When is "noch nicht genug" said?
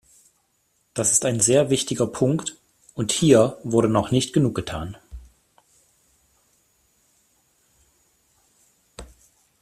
3.87-4.55